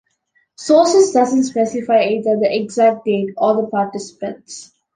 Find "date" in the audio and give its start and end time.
3.05-3.35